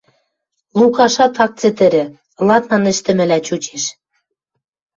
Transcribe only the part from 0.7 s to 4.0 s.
Лукашат ак цӹтӹрӹ, ладнан ӹштӹмӹлӓ чучеш.